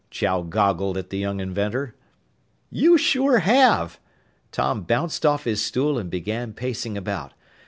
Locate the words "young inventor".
1.19-1.93